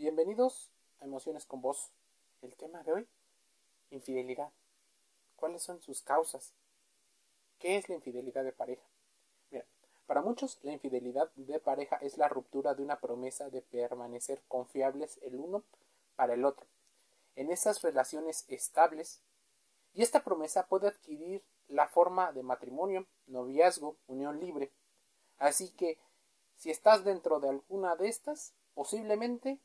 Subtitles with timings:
[0.00, 1.90] Bienvenidos a Emociones con Vos.
[2.40, 3.08] El tema de hoy,
[3.90, 4.50] infidelidad.
[5.36, 6.54] ¿Cuáles son sus causas?
[7.58, 8.82] ¿Qué es la infidelidad de pareja?
[10.06, 15.18] Para muchos la infidelidad de pareja es la ruptura de una promesa de permanecer confiables
[15.20, 15.64] el uno
[16.16, 16.66] para el otro.
[17.36, 19.20] En esas relaciones estables,
[19.92, 24.72] y esta promesa puede adquirir la forma de matrimonio, noviazgo, unión libre.
[25.36, 25.98] Así que,
[26.56, 29.60] si estás dentro de alguna de estas, posiblemente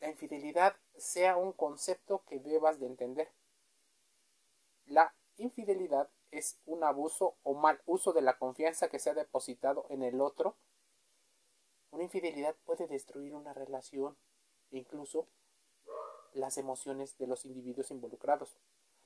[0.00, 3.28] la infidelidad sea un concepto que debas de entender.
[4.86, 9.86] La infidelidad es un abuso o mal uso de la confianza que se ha depositado
[9.88, 10.56] en el otro.
[11.90, 14.16] Una infidelidad puede destruir una relación
[14.70, 15.26] e incluso
[16.34, 18.56] las emociones de los individuos involucrados.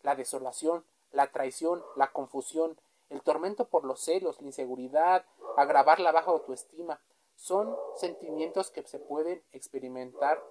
[0.02, 2.76] La desolación, la traición, la confusión,
[3.08, 5.24] el tormento por los celos, la inseguridad,
[5.56, 7.00] agravar la baja autoestima,
[7.36, 10.42] son sentimientos que se pueden experimentar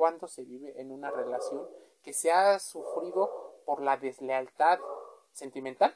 [0.00, 1.68] cuando se vive en una relación
[2.02, 4.78] que se ha sufrido por la deslealtad
[5.30, 5.94] sentimental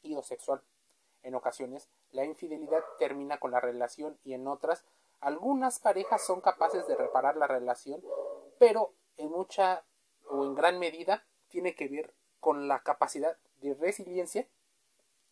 [0.00, 0.62] y o sexual.
[1.22, 4.86] En ocasiones, la infidelidad termina con la relación y en otras,
[5.20, 8.02] algunas parejas son capaces de reparar la relación,
[8.58, 9.84] pero en mucha
[10.30, 14.48] o en gran medida tiene que ver con la capacidad de resiliencia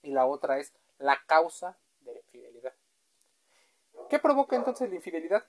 [0.02, 2.74] y la otra es la causa de la infidelidad.
[4.10, 5.46] ¿Qué provoca entonces la infidelidad?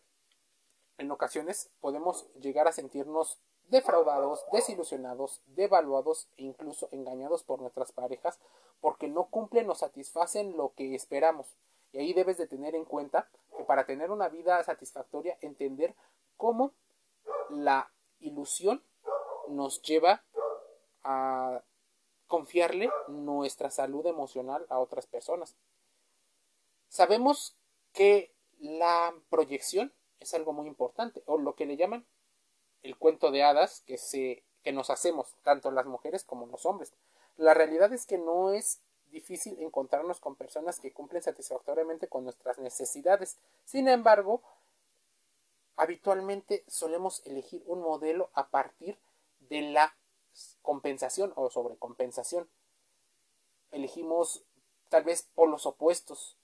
[1.04, 8.40] En ocasiones podemos llegar a sentirnos defraudados, desilusionados, devaluados e incluso engañados por nuestras parejas
[8.82, 11.56] porque no cumplen o satisfacen lo que esperamos.
[11.92, 15.96] Y ahí debes de tener en cuenta que para tener una vida satisfactoria, entender
[16.38, 16.74] cómo
[17.50, 18.84] la ilusión
[19.48, 20.24] nos lleva
[21.04, 21.64] a
[22.28, 25.56] confiarle nuestra salud emocional a otras personas.
[26.88, 27.56] Sabemos
[27.92, 29.94] que la proyección
[30.24, 32.06] es algo muy importante, o lo que le llaman
[32.82, 36.94] el cuento de hadas que, se, que nos hacemos, tanto las mujeres como los hombres.
[37.38, 42.58] La realidad es que no es difícil encontrarnos con personas que cumplen satisfactoriamente con nuestras
[42.58, 43.38] necesidades.
[43.64, 44.42] Sin embargo,
[45.76, 49.00] habitualmente solemos elegir un modelo a partir
[49.40, 49.96] de la
[50.62, 52.50] compensación o sobrecompensación.
[53.72, 54.44] Elegimos
[54.90, 56.38] tal vez polos opuestos.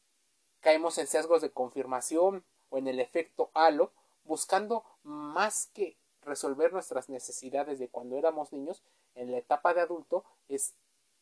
[0.61, 3.91] Caemos en sesgos de confirmación, o en el efecto halo,
[4.23, 8.83] buscando más que resolver nuestras necesidades de cuando éramos niños,
[9.15, 10.75] en la etapa de adulto es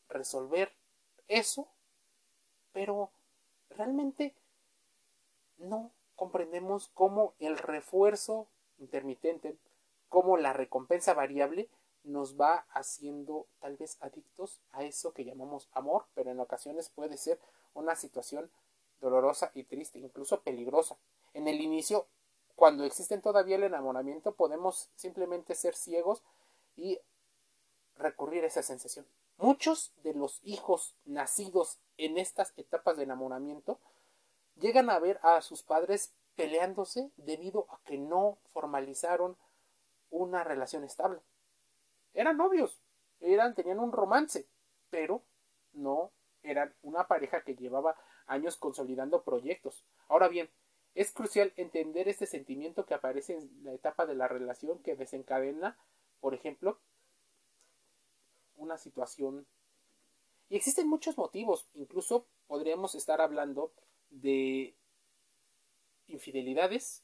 [0.09, 0.73] resolver
[1.27, 1.67] eso,
[2.73, 3.11] pero
[3.69, 4.35] realmente
[5.57, 8.47] no comprendemos cómo el refuerzo
[8.79, 9.57] intermitente,
[10.09, 11.69] cómo la recompensa variable
[12.03, 17.17] nos va haciendo tal vez adictos a eso que llamamos amor, pero en ocasiones puede
[17.17, 17.39] ser
[17.73, 18.49] una situación
[19.01, 20.97] dolorosa y triste, incluso peligrosa.
[21.37, 22.07] En el inicio,
[22.55, 26.23] cuando existen todavía el enamoramiento, podemos simplemente ser ciegos
[26.75, 26.99] y
[27.95, 29.05] recurrir a esa sensación.
[29.37, 33.79] Muchos de los hijos nacidos en estas etapas de enamoramiento
[34.55, 39.37] llegan a ver a sus padres peleándose debido a que no formalizaron
[40.09, 41.21] una relación estable.
[42.15, 42.81] Eran novios,
[43.19, 44.47] eran, tenían un romance,
[44.89, 45.21] pero
[45.73, 46.09] no
[46.41, 49.85] eran una pareja que llevaba años consolidando proyectos.
[50.07, 50.49] Ahora bien,
[50.97, 55.77] es crucial entender este sentimiento que aparece en la etapa de la relación que desencadena,
[56.19, 56.79] por ejemplo,
[58.55, 59.45] una situación.
[60.49, 63.71] Y existen muchos motivos, incluso podríamos estar hablando
[64.09, 64.75] de
[66.07, 67.03] infidelidades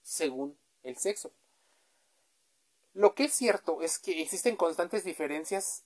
[0.00, 1.30] según el sexo.
[2.94, 5.84] Lo que es cierto es que existen constantes diferencias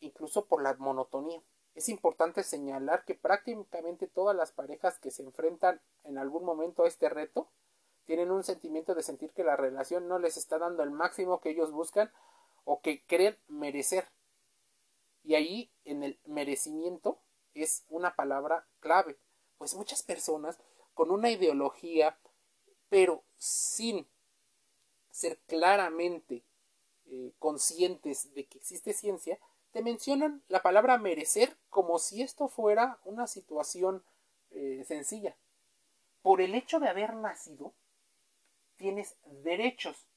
[0.00, 1.42] incluso por la monotonía.
[1.76, 6.88] Es importante señalar que prácticamente todas las parejas que se enfrentan en algún momento a
[6.88, 7.50] este reto
[8.06, 11.50] tienen un sentimiento de sentir que la relación no les está dando el máximo que
[11.50, 12.10] ellos buscan
[12.64, 14.08] o que creen merecer.
[15.22, 17.20] Y ahí en el merecimiento
[17.52, 19.18] es una palabra clave,
[19.58, 20.58] pues muchas personas
[20.94, 22.18] con una ideología,
[22.88, 24.08] pero sin
[25.10, 26.42] ser claramente
[27.04, 29.38] eh, conscientes de que existe ciencia,
[29.76, 34.02] te mencionan la palabra merecer como si esto fuera una situación
[34.52, 35.36] eh, sencilla.
[36.22, 37.74] Por el hecho de haber nacido,
[38.78, 40.08] tienes derechos,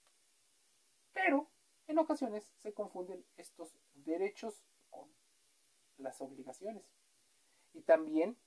[1.12, 1.50] pero
[1.88, 5.10] en ocasiones se confunden estos derechos con
[5.98, 6.86] las obligaciones.
[7.74, 8.38] Y también,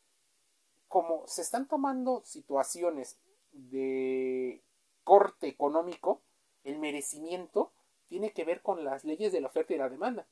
[0.89, 3.19] como se están tomando situaciones
[3.51, 4.63] de
[5.05, 6.23] corte económico,
[6.65, 7.71] el merecimiento
[8.09, 10.27] tiene que ver con las leyes de la oferta y la demanda.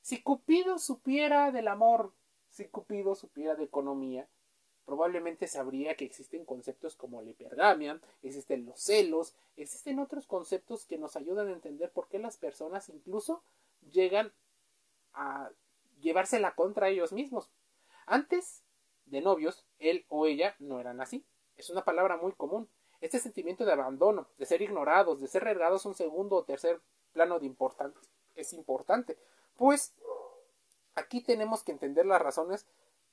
[0.00, 2.12] Si Cupido supiera del amor,
[2.48, 4.28] si Cupido supiera de economía,
[4.84, 10.98] probablemente sabría que existen conceptos como la hipergamia, existen los celos, existen otros conceptos que
[10.98, 13.42] nos ayudan a entender por qué las personas incluso
[13.92, 14.32] llegan
[15.12, 15.50] a
[16.00, 17.50] llevársela contra ellos mismos.
[18.06, 18.64] Antes
[19.06, 21.24] de novios, él o ella no eran así.
[21.56, 22.68] Es una palabra muy común.
[23.00, 26.80] Este sentimiento de abandono, de ser ignorados, de ser regados un segundo o tercer
[27.12, 29.18] plano de importancia, es importante.
[29.60, 29.92] Pues
[30.94, 32.66] aquí tenemos que entender las razones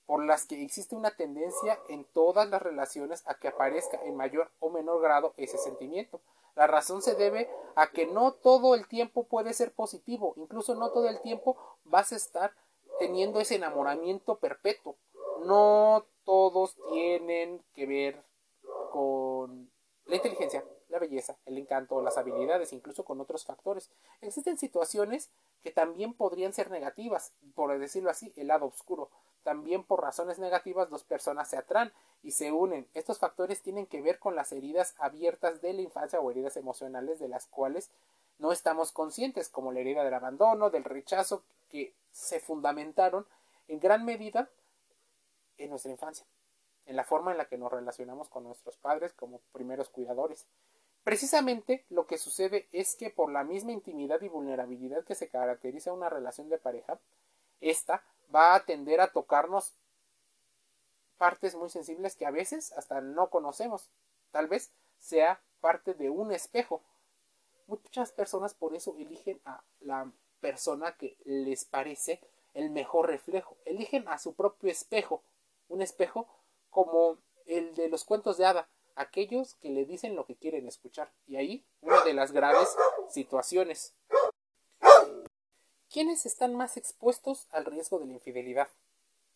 [0.06, 4.50] por las que existe una tendencia en todas las relaciones a que aparezca en mayor
[4.62, 6.22] o menor grado ese sentimiento.
[6.56, 10.92] La razón se debe a que no todo el tiempo puede ser positivo, incluso no
[10.92, 12.54] todo el tiempo vas a estar
[12.98, 14.96] teniendo ese enamoramiento perpetuo.
[15.44, 18.24] No todos tienen que ver
[18.94, 19.70] con
[20.06, 23.89] la inteligencia, la belleza, el encanto, las habilidades, incluso con otros factores.
[24.22, 25.30] Existen situaciones
[25.63, 29.10] que también podrían ser negativas, por decirlo así, el lado oscuro.
[29.44, 31.92] También por razones negativas dos personas se atraen
[32.22, 32.88] y se unen.
[32.94, 37.19] Estos factores tienen que ver con las heridas abiertas de la infancia o heridas emocionales
[37.19, 37.90] de las cuales
[38.40, 43.25] no estamos conscientes, como la herida del abandono, del rechazo, que se fundamentaron
[43.68, 44.50] en gran medida
[45.57, 46.25] en nuestra infancia,
[46.86, 50.45] en la forma en la que nos relacionamos con nuestros padres como primeros cuidadores.
[51.07, 55.94] Precisamente lo que sucede es que por la misma intimidad y vulnerabilidad que se caracteriza
[55.94, 57.00] una relación de pareja,
[57.62, 58.04] esta
[58.36, 59.74] va a tender a tocarnos
[61.18, 63.89] partes muy sensibles que a veces hasta no conocemos.
[64.31, 66.83] Tal vez sea parte de un espejo.
[67.68, 70.12] Muchas personas por eso eligen a la
[70.42, 72.19] persona que les parece
[72.54, 73.56] el mejor reflejo.
[73.63, 75.24] Eligen a su propio espejo.
[75.69, 76.27] Un espejo
[76.69, 78.68] como el de los cuentos de hada.
[78.98, 81.14] Aquellos que le dicen lo que quieren escuchar.
[81.28, 82.76] Y ahí una de las graves
[83.12, 83.94] situaciones.
[85.88, 88.70] ¿Quiénes están más expuestos al riesgo de la infidelidad?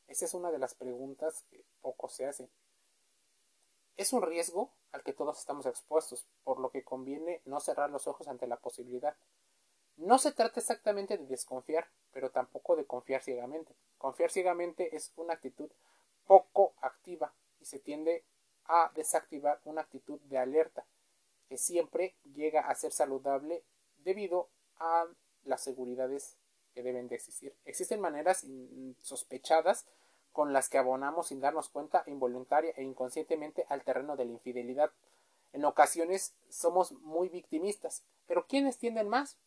[0.07, 2.49] Esa es una de las preguntas que poco se hacen.
[3.97, 8.07] Es un riesgo al que todos estamos expuestos, por lo que conviene no cerrar los
[8.07, 9.15] ojos ante la posibilidad.
[9.95, 13.75] No se trata exactamente de desconfiar, pero tampoco de confiar ciegamente.
[13.99, 15.69] Confiar ciegamente es una actitud
[16.25, 18.23] poco activa y se tiende
[18.71, 20.85] a desactivar una actitud de alerta,
[21.49, 23.63] que siempre llega a ser saludable
[23.97, 24.47] debido
[24.79, 25.07] a
[25.43, 26.37] las seguridades
[26.73, 27.53] que deben de existir.
[27.65, 28.45] Existen maneras
[29.01, 29.85] sospechadas
[30.31, 34.91] con las que abonamos sin darnos cuenta involuntaria e inconscientemente al terreno de la infidelidad.
[35.51, 39.37] En ocasiones somos muy victimistas, pero ¿quiénes tienden más?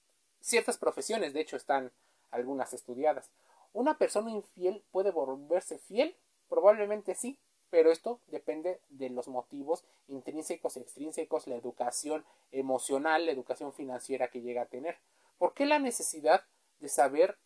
[0.40, 1.90] Ciertas profesiones, de hecho, están
[2.30, 3.30] algunas estudiadas.
[3.72, 6.14] ¿Una persona infiel puede volverse fiel?
[6.50, 7.38] Probablemente sí,
[7.74, 14.42] pero esto depende de los motivos intrínsecos extrínsecos, la educación emocional, la educación financiera que
[14.42, 14.96] llega a tener.
[15.38, 16.44] ¿Por qué la necesidad
[16.78, 17.36] de saber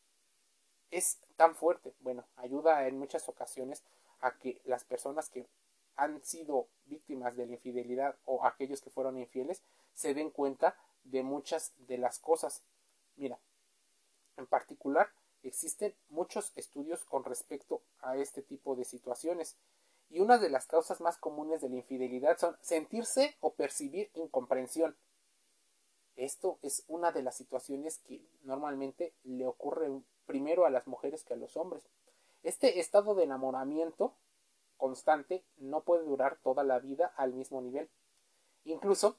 [0.90, 1.94] es tan fuerte.
[2.00, 3.82] Bueno, ayuda en muchas ocasiones
[4.20, 5.46] a que las personas que
[5.96, 9.62] han sido víctimas de la infidelidad o aquellos que fueron infieles
[9.94, 12.62] se den cuenta de muchas de las cosas.
[13.16, 13.38] Mira,
[14.36, 15.08] en particular
[15.42, 19.56] existen muchos estudios con respecto a este tipo de situaciones
[20.10, 24.96] y una de las causas más comunes de la infidelidad son sentirse o percibir incomprensión.
[26.16, 29.88] Esto es una de las situaciones que normalmente le ocurre
[30.26, 31.88] primero a las mujeres que a los hombres.
[32.42, 34.14] Este estado de enamoramiento
[34.76, 37.88] constante no puede durar toda la vida al mismo nivel.
[38.64, 39.18] Incluso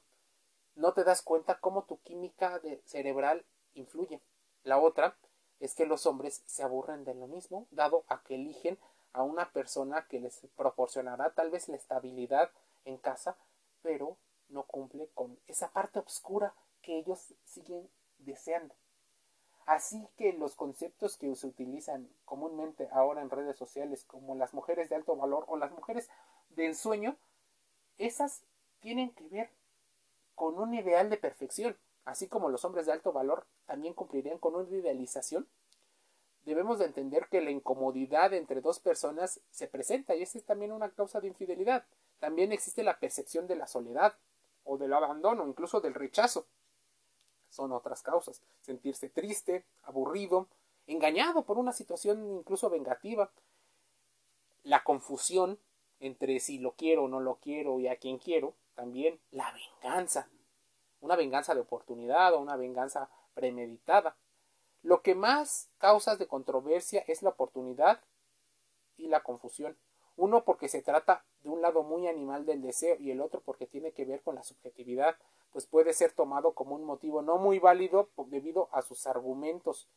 [0.75, 4.21] no te das cuenta cómo tu química cerebral influye.
[4.63, 5.17] La otra
[5.59, 8.79] es que los hombres se aburren de lo mismo, dado a que eligen
[9.13, 12.51] a una persona que les proporcionará tal vez la estabilidad
[12.85, 13.37] en casa,
[13.81, 14.17] pero
[14.49, 18.75] no cumple con esa parte oscura que ellos siguen deseando.
[19.65, 24.89] Así que los conceptos que se utilizan comúnmente ahora en redes sociales como las mujeres
[24.89, 26.09] de alto valor o las mujeres
[26.49, 27.17] de ensueño,
[27.99, 28.43] esas
[28.79, 29.51] tienen que ver
[30.33, 34.55] con un ideal de perfección, así como los hombres de alto valor también cumplirían con
[34.55, 35.47] una idealización.
[36.45, 40.71] Debemos de entender que la incomodidad entre dos personas se presenta y esa es también
[40.71, 41.85] una causa de infidelidad.
[42.19, 44.17] También existe la percepción de la soledad
[44.63, 46.47] o del abandono, incluso del rechazo
[47.49, 48.41] son otras causas.
[48.61, 50.47] Sentirse triste, aburrido,
[50.87, 53.31] engañado por una situación incluso vengativa.
[54.63, 55.59] La confusión
[55.99, 58.55] entre si lo quiero o no lo quiero y a quién quiero.
[58.75, 60.29] También la venganza.
[61.01, 64.15] Una venganza de oportunidad o una venganza premeditada.
[64.81, 68.01] Lo que más causas de controversia es la oportunidad
[68.97, 69.77] y la confusión.
[70.15, 73.67] Uno porque se trata de un lado muy animal del deseo y el otro porque
[73.67, 75.17] tiene que ver con la subjetividad
[75.51, 79.89] pues puede ser tomado como un motivo no muy válido debido a sus argumentos.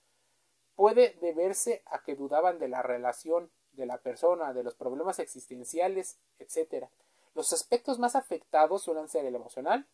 [0.75, 6.19] Puede deberse a que dudaban de la relación de la persona, de los problemas existenciales,
[6.39, 6.87] etc.
[7.35, 9.87] Los aspectos más afectados suelen ser el emocional,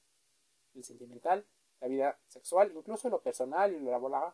[0.75, 1.47] el sentimental,
[1.81, 4.33] la vida sexual, incluso lo personal y lo laboral.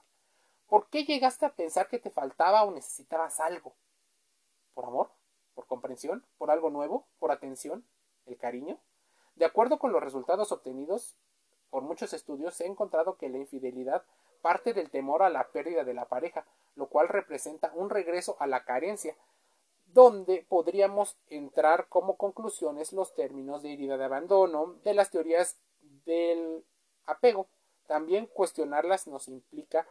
[0.69, 3.75] ¿Por qué llegaste a pensar que te faltaba o necesitabas algo?
[4.75, 5.11] ¿Por amor?
[5.55, 6.27] ¿Por comprensión?
[6.39, 7.07] ¿Por algo nuevo?
[7.19, 7.87] ¿Por atención?
[8.27, 8.79] ¿El cariño?
[9.37, 11.17] De acuerdo con los resultados obtenidos
[11.71, 14.05] por muchos estudios, se encontrado que la infidelidad
[14.43, 18.47] parte del temor a la pérdida de la pareja, lo cual representa un regreso a
[18.47, 19.17] la carencia,
[19.87, 25.59] donde podríamos entrar como conclusiones los términos de herida de abandono, de las teorías
[26.05, 26.65] del
[27.07, 27.49] apego.
[27.87, 29.87] También cuestionarlas nos implica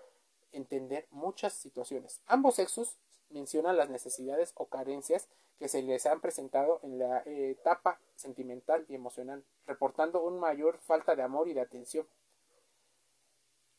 [0.54, 2.22] entender muchas situaciones.
[2.26, 2.98] Ambos sexos
[3.30, 5.28] mencionan las necesidades o carencias
[5.60, 11.16] que se les han presentado en la etapa sentimental y emocional, reportando una mayor falta
[11.16, 12.08] de amor y de atención.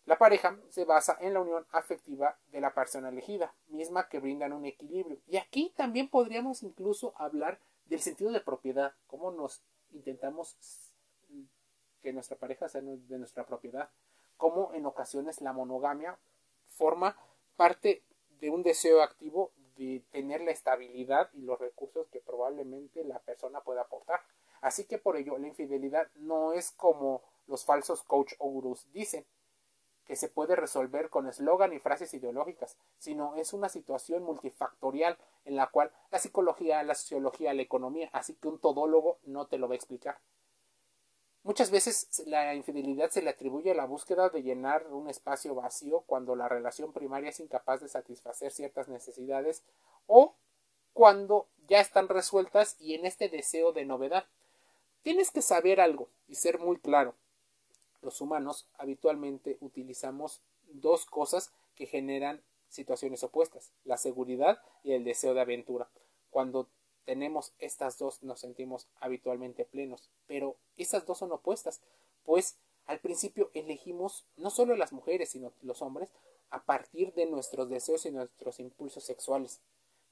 [0.06, 4.52] La pareja se basa en la unión afectiva de la persona elegida, misma que brindan
[4.52, 5.18] un equilibrio.
[5.26, 9.62] Y aquí también podríamos incluso hablar del sentido de propiedad, cómo nos
[9.92, 10.56] intentamos
[12.02, 13.88] que nuestra pareja sea de nuestra propiedad,
[14.36, 16.18] cómo en ocasiones la monogamia
[16.74, 17.16] forma
[17.56, 18.02] parte
[18.40, 23.60] de un deseo activo de tener la estabilidad y los recursos que probablemente la persona
[23.62, 24.20] pueda aportar.
[24.60, 29.26] Así que por ello la infidelidad no es como los falsos coach o gurús dicen,
[30.04, 35.56] que se puede resolver con eslogan y frases ideológicas, sino es una situación multifactorial en
[35.56, 39.68] la cual la psicología, la sociología, la economía, así que un todólogo no te lo
[39.68, 40.18] va a explicar.
[41.44, 46.00] Muchas veces la infidelidad se le atribuye a la búsqueda de llenar un espacio vacío
[46.06, 49.62] cuando la relación primaria es incapaz de satisfacer ciertas necesidades
[50.06, 50.34] o
[50.94, 54.24] cuando ya están resueltas y en este deseo de novedad.
[55.02, 57.14] Tienes que saber algo y ser muy claro.
[58.00, 65.34] Los humanos habitualmente utilizamos dos cosas que generan situaciones opuestas, la seguridad y el deseo
[65.34, 65.88] de aventura.
[66.30, 66.68] Cuando
[67.04, 71.80] tenemos estas dos nos sentimos habitualmente plenos, pero estas dos son opuestas,
[72.24, 72.56] pues
[72.86, 76.10] al principio elegimos no solo las mujeres, sino los hombres
[76.50, 79.60] a partir de nuestros deseos y nuestros impulsos sexuales.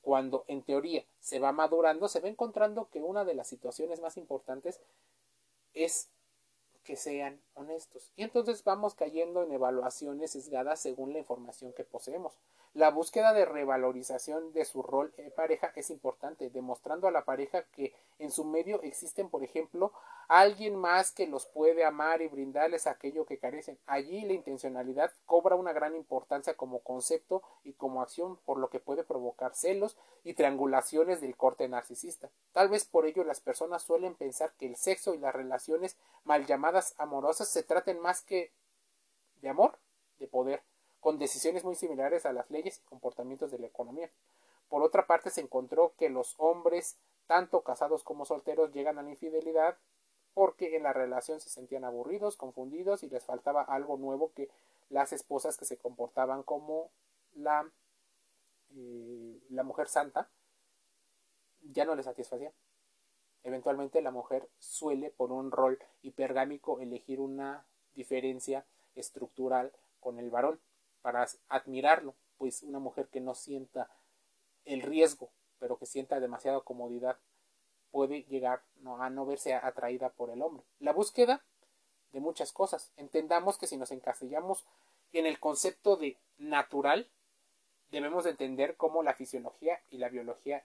[0.01, 4.17] Cuando en teoría se va madurando, se va encontrando que una de las situaciones más
[4.17, 4.81] importantes
[5.75, 6.09] es
[6.83, 8.11] que sean honestos.
[8.17, 12.33] Y entonces vamos cayendo en evaluaciones sesgadas según la información que poseemos.
[12.75, 17.65] La búsqueda de revalorización de su rol en pareja es importante, demostrando a la pareja
[17.65, 19.93] que en su medio existen, por ejemplo,
[20.27, 23.79] alguien más que los puede amar y brindarles aquello que carecen.
[23.85, 28.81] Allí la intencionalidad cobra una gran importancia como concepto y como acción, por lo que
[28.81, 32.31] puede provocar celos y triangulaciones del corte narcisista.
[32.53, 36.47] Tal vez por ello las personas suelen pensar que el sexo y las relaciones mal
[36.47, 38.51] llamadas amorosas se traten más que
[39.43, 39.79] de amor,
[40.19, 40.63] de poder
[41.03, 44.09] con decisiones muy similares a las leyes y comportamientos de la economía.
[44.69, 49.11] Por otra parte, se encontró que los hombres, tanto casados como solteros, llegan a la
[49.11, 49.77] infidelidad
[50.33, 54.49] porque en la relación se sentían aburridos, confundidos y les faltaba algo nuevo que
[54.91, 56.93] las esposas que se comportaban como
[57.35, 57.69] la,
[58.77, 60.31] eh, la mujer santa
[61.63, 62.53] ya no les satisfacía.
[63.43, 67.67] Eventualmente la mujer suele, por un rol hipergámico, elegir una
[67.97, 70.61] diferencia estructural con el varón
[71.03, 73.91] para admirarlo, pues una mujer que no sienta
[74.65, 77.19] el riesgo, pero que sienta demasiada comodidad,
[77.91, 78.63] puede llegar
[78.99, 80.65] a no verse atraída por el hombre.
[80.79, 81.45] La búsqueda
[82.13, 82.93] de muchas cosas.
[82.97, 84.67] Entendamos que si nos encasillamos
[85.13, 87.11] en el concepto de natural,
[87.91, 90.65] debemos entender cómo la fisiología y la biología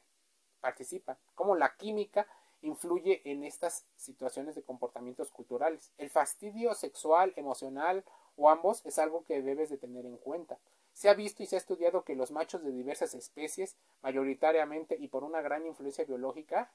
[0.61, 2.27] participan, cómo la química
[2.61, 5.91] influye en estas situaciones de comportamientos culturales.
[5.97, 8.03] El fastidio sexual, emocional
[8.37, 10.57] o ambos es algo que debes de tener en cuenta.
[10.93, 15.09] Se ha visto y se ha estudiado que los machos de diversas especies, mayoritariamente y
[15.09, 16.71] por una gran influencia biológica,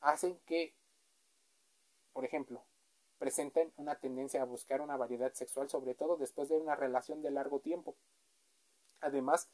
[0.00, 0.74] hacen que,
[2.12, 2.64] por ejemplo,
[3.18, 7.30] presenten una tendencia a buscar una variedad sexual, sobre todo después de una relación de
[7.30, 7.94] largo tiempo.
[9.00, 9.48] Además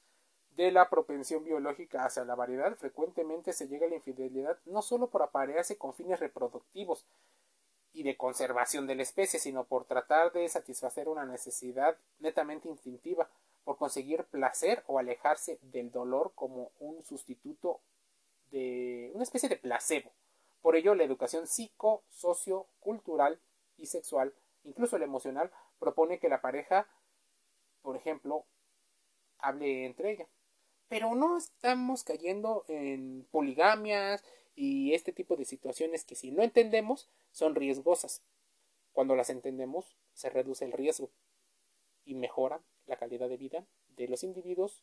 [0.57, 5.09] de la propensión biológica hacia la variedad, frecuentemente se llega a la infidelidad no solo
[5.11, 7.07] por aparearse con fines reproductivos,
[7.93, 13.29] y de conservación de la especie, sino por tratar de satisfacer una necesidad netamente instintiva,
[13.65, 17.81] por conseguir placer o alejarse del dolor como un sustituto
[18.51, 20.11] de una especie de placebo.
[20.61, 23.41] Por ello, la educación psico, socio, cultural
[23.77, 24.33] y sexual,
[24.65, 26.87] incluso la emocional, propone que la pareja,
[27.83, 28.45] por ejemplo,
[29.39, 30.27] hable entre ella.
[30.89, 37.09] Pero no estamos cayendo en poligamias, y este tipo de situaciones que si no entendemos
[37.31, 38.23] son riesgosas.
[38.93, 41.11] Cuando las entendemos se reduce el riesgo
[42.05, 43.67] y mejora la calidad de vida
[43.97, 44.83] de los individuos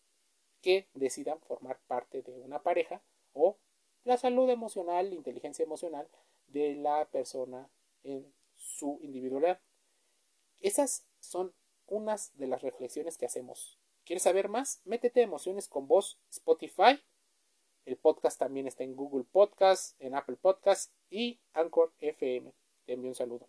[0.61, 3.01] que decidan formar parte de una pareja
[3.33, 3.57] o
[4.03, 6.07] la salud emocional, inteligencia emocional
[6.47, 7.69] de la persona
[8.03, 9.61] en su individualidad.
[10.61, 11.53] Esas son
[11.87, 13.79] unas de las reflexiones que hacemos.
[14.05, 14.81] ¿Quieres saber más?
[14.85, 16.99] Métete Emociones con Voz Spotify.
[17.89, 22.53] El podcast también está en Google Podcast, en Apple Podcast y Anchor FM.
[22.85, 23.47] Te envío un saludo.